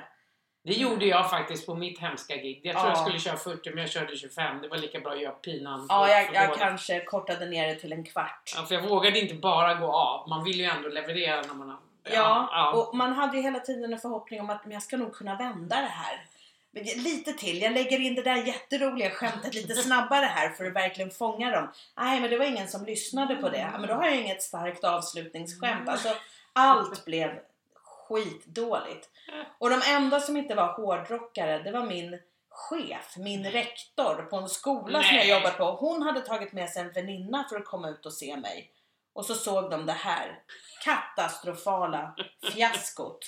[0.63, 2.61] Det gjorde jag faktiskt på mitt hemska gig.
[2.63, 2.89] Jag tror Ja.
[2.91, 4.61] jag skulle köra 40 men jag körde 25.
[4.61, 7.93] Det var lika bra att göra pinan Ja, jag, jag kanske kortade ner det till
[7.93, 8.53] en kvart.
[8.55, 10.29] Ja, för jag vågade inte bara gå av.
[10.29, 11.77] Man vill ju ändå leverera när man har...
[12.03, 12.71] Ja, ja.
[12.71, 15.35] och man hade ju hela tiden en förhoppning om att men jag ska nog kunna
[15.35, 16.25] vända det här.
[16.71, 20.73] Men Lite till, jag lägger in det där jätteroliga skämtet lite snabbare här för att
[20.75, 21.67] verkligen fånga dem.
[21.97, 23.69] Nej men det var ingen som lyssnade på det.
[23.71, 25.89] Men då har jag inget starkt avslutningsskämt.
[25.89, 26.09] Alltså
[26.53, 27.39] allt blev
[27.83, 29.09] skitdåligt.
[29.57, 34.49] Och de enda som inte var hårdrockare det var min chef, min rektor på en
[34.49, 35.29] skola som jag Nej.
[35.29, 35.71] jobbat på.
[35.71, 38.71] Hon hade tagit med sig en väninna för att komma ut och se mig.
[39.13, 40.39] Och så såg de det här
[40.83, 42.15] katastrofala
[42.53, 43.19] fiaskot.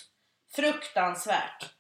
[0.56, 1.74] Fruktansvärt.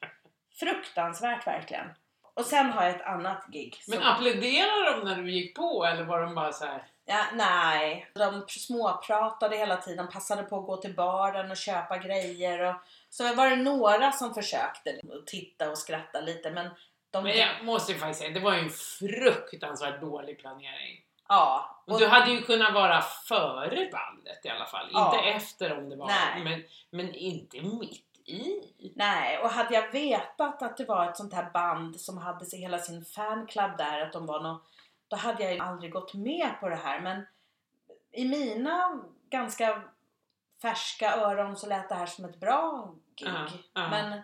[0.59, 1.87] Fruktansvärt verkligen.
[2.33, 3.83] Och sen har jag ett annat gig.
[3.87, 6.87] Men som- applåderade de när du gick på eller var de bara så här?
[7.05, 12.59] ja, nej, de småpratade hela tiden, passade på att gå till baren och köpa grejer.
[12.59, 12.75] Och,
[13.09, 16.69] så var det några som försökte titta och skratta lite men
[17.11, 17.23] de...
[17.23, 21.01] Men jag måste ju faktiskt säga, det var ju en fruktansvärt dålig planering.
[21.29, 21.83] Ja.
[21.87, 24.89] Och du hade ju kunnat vara före bandet i alla fall.
[24.93, 25.15] Ja.
[25.15, 26.07] Inte efter om det var.
[26.07, 26.43] Nej.
[26.43, 28.91] Men, men inte mitt i.
[28.95, 32.77] Nej, och hade jag vetat att det var ett sånt här band som hade hela
[32.77, 34.61] sin fanclub där, att de var nå
[35.13, 36.99] då hade jag ju aldrig gått med på det här.
[36.99, 37.25] Men
[38.11, 39.83] i mina ganska
[40.61, 43.27] färska öron så lät det här som ett bra gig.
[43.27, 43.89] Ja, ja.
[43.89, 44.21] Men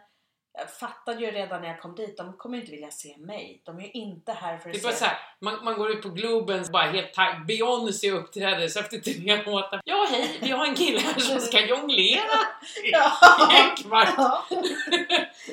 [0.53, 3.61] jag fattade ju redan när jag kom dit, de kommer inte vilja se mig.
[3.65, 5.77] De är ju inte här för att Det är se bara så här, man, man
[5.77, 7.47] går ut på Globen bara helt tajt.
[7.47, 9.81] Beyoncé uppträder så efter tre låtar.
[9.85, 12.39] Ja hej, vi har en kille här som ska jonglera
[12.83, 12.93] i
[13.57, 14.15] en kvart.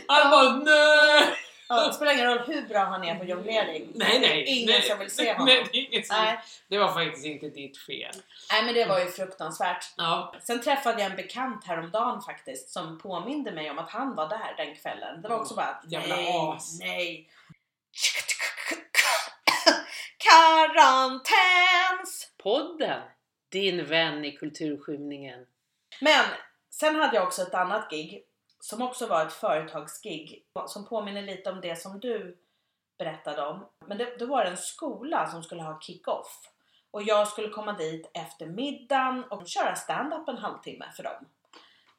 [0.07, 1.37] Han bara nej.
[1.69, 3.91] Ja, det spelar ingen roll hur bra han är på jonglering.
[3.95, 4.45] Nej nej.
[4.47, 5.47] Ingen nej, som vill se honom.
[5.47, 6.39] Nej, det, är ingen som, Nej.
[6.69, 8.15] det var faktiskt inte ditt fel.
[8.53, 9.85] Nej men det var ju fruktansvärt.
[9.97, 10.35] Ja.
[10.43, 14.55] Sen träffade jag en bekant häromdagen faktiskt som påminde mig om att han var där
[14.57, 15.23] den kvällen.
[15.23, 16.79] Det var också bara att, nej, as.
[16.81, 17.29] nej.
[20.19, 22.33] Karantäns!
[22.43, 23.01] Podden,
[23.53, 25.47] din vän i kulturskymningen.
[26.01, 26.25] Men
[26.71, 28.23] sen hade jag också ett annat gig
[28.69, 32.39] som också var ett företagsgig som påminner lite om det som du
[32.99, 33.67] berättade om.
[33.87, 36.41] Men det, det var en skola som skulle ha kick-off
[36.91, 41.29] och jag skulle komma dit efter middagen och köra stand-up en halvtimme för dem.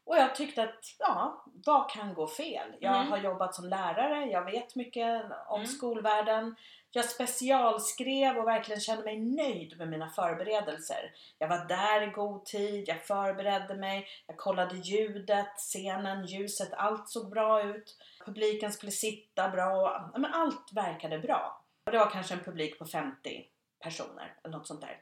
[0.05, 2.75] Och jag tyckte att, ja, vad kan gå fel?
[2.79, 3.11] Jag Mm.
[3.11, 5.67] har jobbat som lärare, jag vet mycket om Mm.
[5.67, 6.55] skolvärlden.
[6.97, 11.13] Jag specialskrev och verkligen kände mig nöjd med mina förberedelser.
[11.39, 17.09] Jag var där i god tid, jag förberedde mig, jag kollade ljudet, scenen, ljuset, allt
[17.09, 17.97] såg bra ut.
[18.25, 21.61] Publiken skulle sitta bra, men allt verkade bra.
[21.85, 23.45] Och det var kanske en publik på 50
[23.83, 25.01] personer eller något sånt där.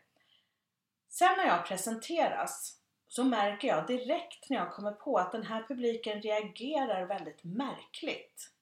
[1.10, 2.78] Sen när jag presenteras
[3.08, 8.55] så märker jag direkt när jag kommer på att den här publiken reagerar väldigt märkligt.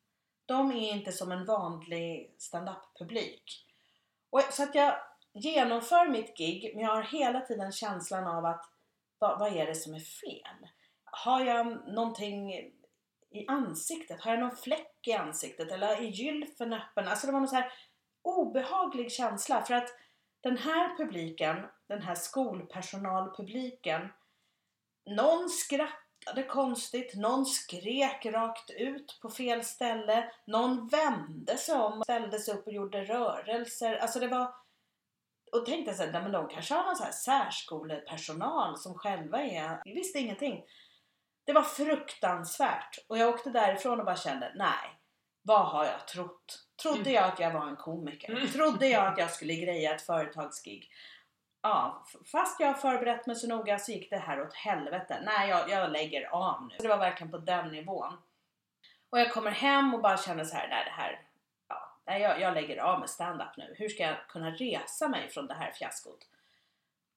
[0.54, 3.66] De är inte som en vanlig standup-publik.
[4.52, 4.96] Så att jag
[5.34, 8.66] genomför mitt gig men jag har hela tiden känslan av att
[9.20, 10.68] vad, vad är det som är fel?
[11.16, 12.54] har jag någonting
[13.32, 14.22] i ansiktet?
[14.22, 15.72] Har jag någon fläck i ansiktet?
[15.72, 17.08] Eller är gylfen öppen?
[17.08, 17.74] Alltså det var någon så här
[18.22, 19.90] obehaglig känsla för att
[20.42, 24.10] den här publiken, den här skolpersonalpubliken,
[25.06, 25.50] någon
[26.24, 32.54] skrattade konstigt, någon skrek rakt ut på fel ställe, någon vände sig om, ställde sig
[32.54, 33.96] upp och gjorde rörelser.
[33.96, 34.54] Alltså det var...
[35.52, 39.82] Och tänkte såhär, men de kanske har någon så här särskolepersonal som själva är...
[39.86, 40.64] Vi visste ingenting.
[41.46, 42.98] Det var fruktansvärt.
[43.08, 45.00] Och jag åkte därifrån och bara kände, nej,
[45.42, 46.60] vad har jag trott?
[46.82, 47.14] Trodde Mm.
[47.14, 48.32] jag att jag var en komiker?
[48.32, 48.48] Mm.
[48.48, 50.90] Trodde jag att jag skulle greja ett företagsgig?
[51.66, 55.22] Ja, fast jag har förberett mig så noga så gick det här åt helvete.
[55.26, 56.76] Nej, jag, jag lägger av nu.
[56.80, 58.14] Det var verkligen på den nivån.
[59.10, 61.22] Och jag kommer hem och bara känner så här, nej det här,
[61.68, 63.76] ja, nej, jag, jag lägger av med stand-up nu.
[63.78, 66.28] Hur ska jag kunna resa mig från det här fiaskot?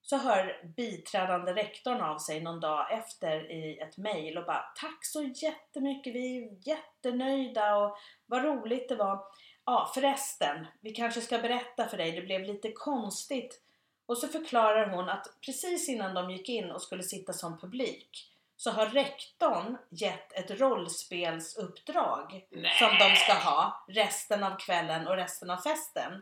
[0.01, 5.05] Så hör biträdande rektorn av sig någon dag efter i ett mejl och bara Tack
[5.05, 9.23] så jättemycket, vi är jättenöjda och vad roligt det var.
[9.65, 13.63] Ja förresten, vi kanske ska berätta för dig, det blev lite konstigt.
[14.07, 18.33] Och så förklarar hon att precis innan de gick in och skulle sitta som publik
[18.57, 22.71] så har rektorn gett ett rollspelsuppdrag Nej.
[22.79, 26.21] som de ska ha resten av kvällen och resten av festen.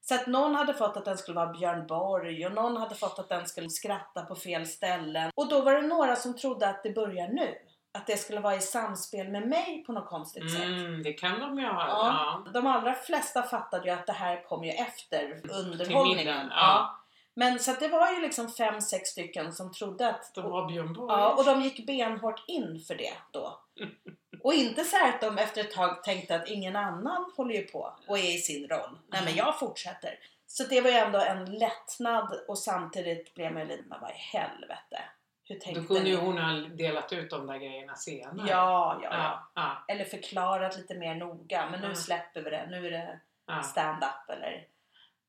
[0.00, 3.18] Så att någon hade fått att den skulle vara Björn Borg och någon hade fått
[3.18, 5.30] att den skulle skratta på fel ställen.
[5.34, 7.54] Och då var det några som trodde att det börjar nu.
[7.92, 10.62] Att det skulle vara i samspel med mig på något konstigt sätt.
[10.62, 11.88] Mm, det kan de ju ha.
[11.88, 12.42] Ja.
[12.44, 12.50] Ja.
[12.52, 16.16] De allra flesta fattade ju att det här kom ju efter underhållningen.
[16.16, 17.03] middagen, Ja.
[17.36, 20.34] Men så det var ju liksom fem, sex stycken som trodde att...
[20.34, 21.12] De var Björn Borg.
[21.12, 23.60] Ja, och de gick benhårt in för det då.
[24.42, 27.94] Och inte så att de efter ett tag tänkte att ingen annan håller ju på
[28.08, 28.98] och är i sin roll.
[29.08, 30.18] Nej men jag fortsätter.
[30.46, 34.10] Så det var ju ändå en lättnad och samtidigt blev man ju lite, men vad
[34.10, 35.02] i helvete?
[35.44, 36.08] Hur tänkte Då kunde ni?
[36.10, 38.50] ju hon ha delat ut de där grejerna senare.
[38.50, 39.50] Ja, ja, ja.
[39.54, 41.68] ja, Eller förklarat lite mer noga.
[41.70, 41.96] Men nu Mm.
[41.96, 42.66] släpper vi det.
[42.70, 43.20] Nu är det
[43.62, 44.66] stand-up eller...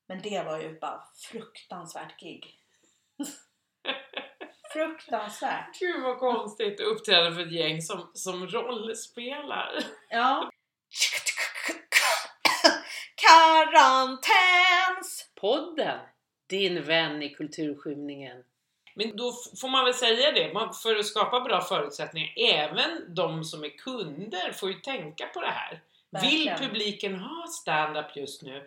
[0.08, 2.58] Men det var ju bara fruktansvärt gig.
[4.72, 5.78] fruktansvärt.
[5.78, 9.78] Gud vad konstigt att uppträda för ett gäng som, som rollspelar.
[10.10, 10.50] Ja.
[13.16, 15.30] Karantäns!
[15.40, 15.98] Podden,
[16.46, 18.44] din vän i kulturskymningen.
[18.94, 23.44] Men då får man väl säga det, man, för att skapa bra förutsättningar, även de
[23.44, 25.82] som är kunder får ju tänka på det här.
[26.10, 28.66] Vill publiken ha stand-up just nu?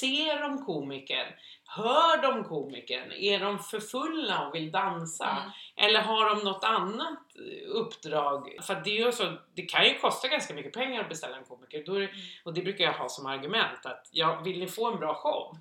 [0.00, 1.32] Ser de komikern?
[1.64, 3.12] Hör de komikern?
[3.12, 5.30] Är de för fulla och vill dansa?
[5.30, 5.50] Mm.
[5.76, 8.56] Eller har de något annat eh, uppdrag?
[8.62, 11.84] För det, är så, det kan ju kosta ganska mycket pengar att beställa en komiker.
[11.84, 12.10] Det,
[12.44, 15.58] och det brukar jag ha som argument att ja, vill ni få en bra show?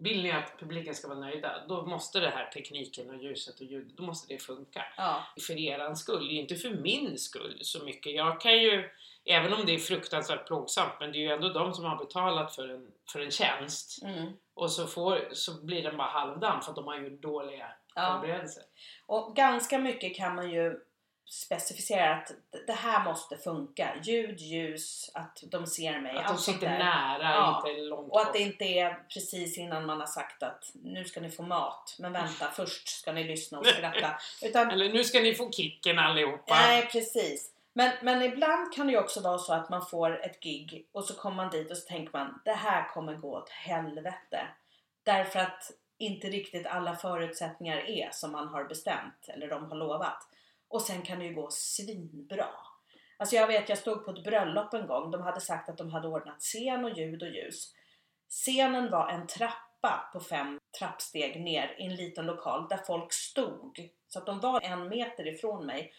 [0.00, 1.66] Vill ni att publiken ska vara nöjda?
[1.68, 4.84] Då måste det här tekniken och ljuset och ljudet, då måste det funka.
[4.96, 5.26] Ja.
[5.46, 8.14] För eran skull, inte för min skull så mycket.
[8.14, 8.90] Jag kan ju,
[9.28, 12.54] även om det är fruktansvärt plågsamt, men det är ju ändå de som har betalat
[12.54, 14.02] för en, för en tjänst.
[14.02, 14.32] Mm.
[14.54, 18.18] Och så, får, så blir den bara halvdan för att de har gjort dåliga ja.
[18.20, 18.62] förberedelser.
[19.06, 20.80] Och ganska mycket kan man ju
[21.30, 22.32] specificera att
[22.66, 23.94] det här måste funka.
[24.02, 26.16] Ljud, ljus, att de ser mig.
[26.16, 26.78] Att de sitter där.
[26.78, 27.64] nära, Ja.
[27.66, 28.32] inte långt Och att bort.
[28.32, 32.12] det inte är precis innan man har sagt att nu ska ni få mat, men
[32.12, 34.18] vänta först ska ni lyssna och skratta.
[34.42, 36.54] Utan, Eller nu ska ni få kicken allihopa.
[36.54, 37.52] nej precis.
[37.78, 41.04] Men, men ibland kan det ju också vara så att man får ett gig och
[41.04, 44.48] så kommer man dit och så tänker man det här kommer gå åt helvete.
[45.02, 50.18] Därför att inte riktigt alla förutsättningar är som man har bestämt eller de har lovat.
[50.68, 52.46] Och sen kan det ju gå svinbra.
[53.16, 55.10] Alltså jag vet, jag stod på ett bröllop en gång.
[55.10, 57.74] De hade sagt att de hade ordnat scen och ljud och ljus.
[58.28, 63.88] Scenen var en trappa på fem trappsteg ner i en liten lokal där folk stod.
[64.08, 65.92] Så att de var en meter ifrån mig.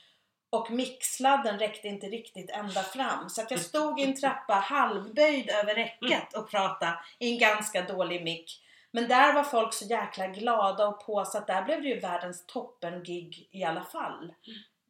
[0.49, 3.29] Och mixladden räckte inte riktigt ända fram.
[3.29, 7.81] Så att jag stod i en trappa halvböjd över räcket och pratade i en ganska
[7.81, 8.63] dålig mick.
[8.91, 11.99] Men där var folk så jäkla glada och på så att där blev det ju
[11.99, 14.33] världens toppen-gig i alla fall.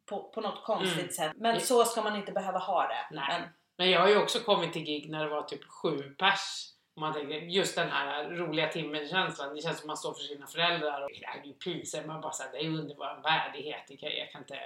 [0.05, 1.11] På, på något konstigt Mm.
[1.11, 1.31] sätt.
[1.35, 3.15] Men så ska man inte behöva ha det.
[3.15, 3.25] Nej.
[3.29, 6.65] Men, Men jag har ju också kommit till gig när det var typ sju pers.
[6.99, 9.55] Man tänker, just den här roliga timmen-känslan.
[9.55, 12.05] Det känns som man står för sina föräldrar och det är ju priser.
[12.05, 13.83] Man bara säger det är under vår värdighet.
[13.87, 14.59] Det kan, jag kan inte...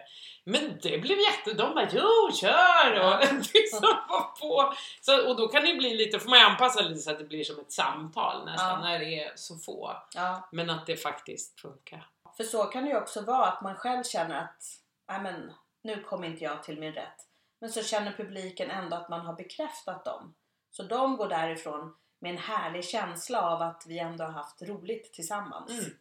[0.44, 1.54] Men det blev jätte...
[1.54, 3.00] De bara jo, kör!
[3.00, 4.74] Och liksom var på.
[5.02, 7.26] Så, och då kan det bli lite, får man ju anpassa lite så att det
[7.26, 8.80] blir som ett samtal nästan Ja.
[8.90, 9.98] när det är så få.
[10.16, 10.50] ja.
[10.52, 12.08] Men att det faktiskt funkar.
[12.38, 14.64] För så kan det ju också vara att man själv känner att
[15.10, 17.28] "Nej, men, nu kommer inte jag till min rätt.
[17.62, 20.34] Men så känner publiken ändå att man har bekräftat dem.
[20.72, 25.14] Så de går därifrån med en härlig känsla av att vi ändå har haft roligt
[25.14, 25.72] tillsammans.
[25.72, 25.92] Mm.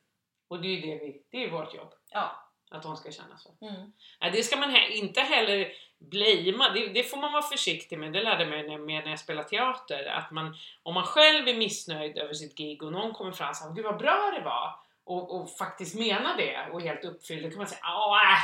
[0.49, 1.93] Och det är ju det vi, det är vårt jobb.
[2.11, 2.49] Ja.
[2.71, 3.67] Att de ska känna så.
[3.67, 3.93] Mm.
[4.33, 8.13] Det ska man he- inte heller blamea, det, det får man vara försiktig med.
[8.13, 10.05] Det lärde jag mig när, med när jag spelade teater.
[10.07, 13.57] Att man, om man själv är missnöjd över sitt gig och någon kommer fram och
[13.57, 17.43] säger Gud vad bra det var och, och faktiskt menar det och är helt uppfylld,
[17.43, 18.39] då kan man säga Åh, äh,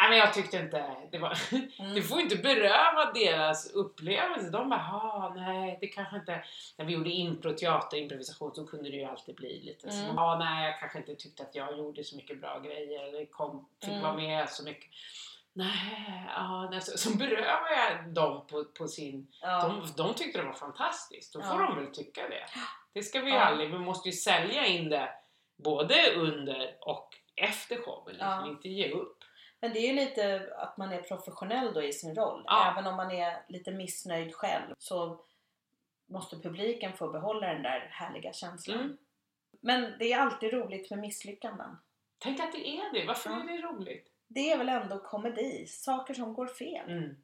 [0.00, 1.38] nej men jag tyckte inte det var...
[1.78, 1.94] Mm.
[1.94, 4.50] Du får inte beröva deras upplevelse.
[4.50, 6.44] De bara, ah, nej, det kanske inte...
[6.76, 10.04] När vi gjorde impro, teater, improvisation så kunde det ju alltid bli lite så.
[10.04, 10.18] Mm.
[10.18, 13.68] Ah, nej, jag kanske inte tyckte att jag gjorde så mycket bra grejer eller kom,
[13.80, 14.02] fick Mm.
[14.02, 14.90] vara med så mycket.
[15.52, 19.26] Nej, ah, nej så, så berövar jag dem på, på sin...
[19.40, 19.62] Ja.
[19.68, 21.32] De, de tyckte det var fantastiskt.
[21.32, 21.66] Då får Ja.
[21.66, 22.44] de väl tycka det.
[22.92, 23.42] Det ska vi ju Ja.
[23.42, 23.70] aldrig...
[23.72, 25.08] Vi måste ju sälja in det
[25.56, 28.12] både under och efter showen.
[28.14, 28.28] Liksom.
[28.28, 28.46] Ja.
[28.48, 29.18] Inte ge upp.
[29.66, 32.42] Men det är ju lite att man är professionell då i sin roll.
[32.46, 32.72] Ja.
[32.72, 35.20] Även om man är lite missnöjd själv så
[36.08, 38.80] måste publiken få behålla den där härliga känslan.
[38.80, 38.96] Mm.
[39.60, 41.76] Men det är alltid roligt med misslyckanden.
[42.18, 43.06] Tänk att det är det.
[43.06, 43.36] Varför Ja.
[43.40, 44.12] är det roligt?
[44.28, 46.90] Det är väl ändå komedi, saker som går fel.
[46.90, 47.16] Mm.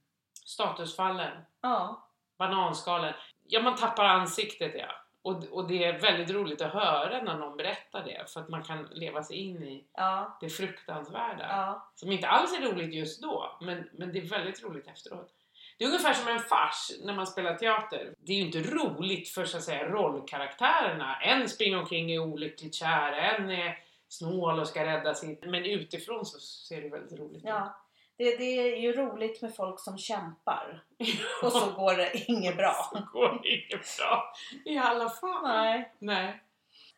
[0.45, 3.15] Statusfallen, Ja, bananskalen.
[3.47, 4.93] Ja, man tappar ansiktet ja.
[5.23, 8.63] Och, och det är väldigt roligt att höra när någon berättar det för att man
[8.63, 11.47] kan leva sig in i ja, det fruktansvärda.
[11.49, 11.91] ja.
[11.95, 15.31] Som inte alls är roligt just då, men, men det är väldigt roligt efteråt.
[15.79, 18.15] Det är ungefär som en fars när man spelar teater.
[18.19, 21.17] Det är ju inte roligt för så att säga rollkaraktärerna.
[21.21, 25.45] En springer omkring och är olyckligt kär, en är snål och ska rädda sitt.
[25.45, 27.49] Men utifrån så ser det väldigt roligt ut.
[27.49, 27.77] ja.
[28.17, 30.85] Det, det är ju roligt med folk som kämpar.
[31.43, 32.75] Och så går det inget bra.
[32.93, 34.33] Så går det inget bra
[34.65, 35.43] i alla fall.
[35.43, 35.93] Nej.
[35.99, 36.43] Nej.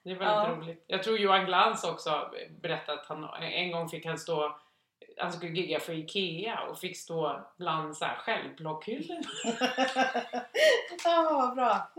[0.03, 0.57] Det är väldigt Ja.
[0.57, 0.85] roligt.
[0.87, 2.31] Jag tror Johan Glans också
[2.63, 4.61] berättade att han en gång fick han stå
[5.17, 8.19] han skulle gigga för IKEA och fick stå bland så här
[11.05, 11.91] ja, vad bra.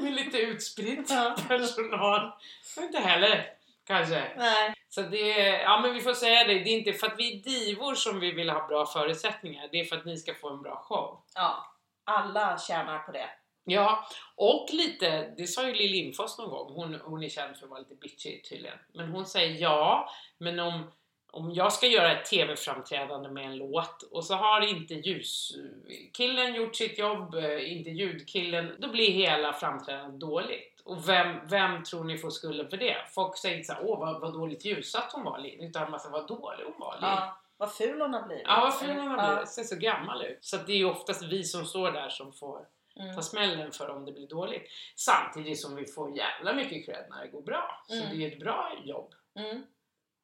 [0.00, 1.08] med lite utspridd
[1.48, 2.32] personal.
[2.80, 3.46] Inte heller
[3.86, 4.32] kanske.
[4.36, 4.74] Nej.
[4.88, 5.28] Så det,
[5.62, 8.20] ja men vi får säga det, det är inte för att vi är divor som
[8.20, 9.68] vi vill ha bra förutsättningar.
[9.72, 11.22] Det är för att ni ska få en bra show.
[11.34, 13.28] Ja, alla tjänar på det.
[13.64, 17.64] Ja, och lite, det sa ju Lill Lindfors någon gång, hon, hon är känd för
[17.64, 18.78] att vara lite bitchy tydligen.
[18.94, 20.90] Men hon säger ja, men om,
[21.32, 26.76] om jag ska göra ett TV-framträdande med en låt och så har inte ljuskillen gjort
[26.76, 30.71] sitt jobb, eh, inte ljudkillen, då blir hela framträdandet dåligt.
[30.84, 32.96] Och vem, vem tror ni får skulden för det?
[33.14, 36.12] Folk säger inte såhär, åh vad, vad dåligt ljussatt hon var Lill, utan man säger
[36.12, 37.02] vad dålig hon var Lill.
[37.02, 38.44] Ja, vad ful hon har blivit.
[38.46, 39.32] Ja, vad ful hon har Ja.
[39.34, 39.48] blivit.
[39.48, 40.38] Ser så gammal ut.
[40.44, 42.66] Så det är ju oftast vi som står där som får
[42.96, 43.14] Mm.
[43.16, 44.62] ta smällen för om det blir dåligt.
[44.96, 47.82] Samtidigt som vi får jävla mycket cred när det går bra.
[47.88, 48.18] Så Mm.
[48.18, 49.14] det är ett bra jobb.
[49.34, 49.62] Mm.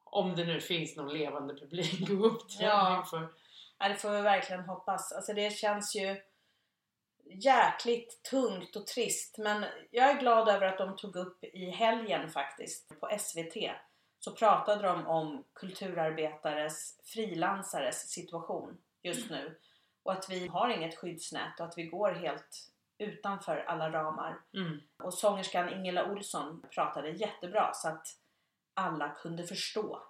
[0.04, 2.98] Om det nu finns någon levande publik att uppträda Ja.
[2.98, 3.28] inför.
[3.78, 5.12] Ja, det får vi verkligen hoppas.
[5.12, 6.16] Alltså det känns ju
[7.30, 9.38] jäkligt tungt och trist.
[9.38, 13.56] Men jag är glad över att de tog upp i helgen faktiskt på SVT.
[14.18, 19.58] Så pratade de om kulturarbetares, frilansares situation just nu.
[20.02, 24.40] Och att vi har inget skyddsnät och att vi går helt utanför alla ramar.
[24.54, 24.80] Mm.
[25.02, 28.06] Och sångerskan Ingela Olsson pratade jättebra så att
[28.74, 30.02] alla kunde förstå.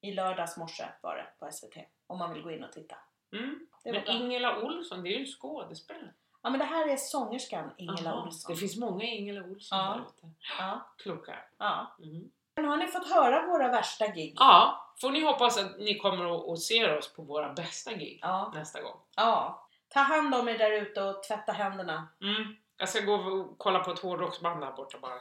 [0.00, 1.76] I lördags morse var det på SVT.
[2.06, 2.96] Om man vill gå in och titta.
[3.32, 3.66] Mm.
[3.84, 4.12] Men bra.
[4.12, 6.12] Ingela Olsson, det är ju en skådespelare.
[6.42, 8.54] Ja men det här är sångerskan Ingela Aha, Olsson.
[8.54, 9.84] Det finns många Ingela Olsson Ja.
[9.94, 10.34] där ute.
[10.58, 11.34] Ja, Kloka.
[11.58, 11.96] ja.
[12.02, 12.22] Mm.
[12.56, 14.34] Men har ni fått höra våra värsta gig?
[14.38, 18.52] Ja, får ni hoppas att ni kommer och, ser oss på våra bästa gig Ja.
[18.54, 18.96] nästa gång.
[19.16, 19.64] ja.
[19.90, 22.08] Ta hand om er där ute och tvätta händerna.
[22.22, 22.56] Mm.
[22.76, 25.14] Jag ska gå och kolla på ett hårdrocksband där borta bara.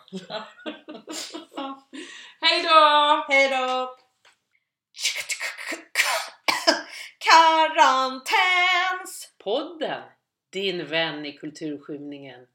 [2.42, 3.26] Hej då!
[3.30, 3.96] Hej då!
[7.88, 9.36] Karantäns!
[10.50, 12.48] Din vän i kulturskymningen.